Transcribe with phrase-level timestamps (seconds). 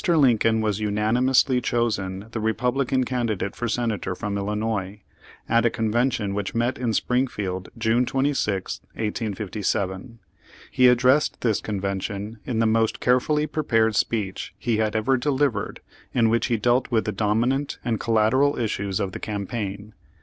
[0.07, 5.03] Lincoln was unanimously chosen the Re publican candidate for Senator from Illinois,
[5.47, 10.17] at a convention which met in Springfield, June 26, 1857.
[10.71, 15.81] He addressed this convention in the most carefully prepared speech he had ever delivered
[16.15, 19.93] in which he dealt with the dominant and collateral issues of the campaign.